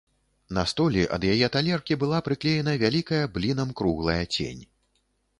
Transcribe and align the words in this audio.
На 0.57 0.61
столі 0.69 1.01
ад 1.17 1.25
яе 1.33 1.49
талеркі 1.55 1.97
была 2.03 2.21
прыклеена 2.27 2.73
вялікая, 2.83 3.19
блінам, 3.35 3.75
круглая 3.83 4.19
цень. 4.35 4.65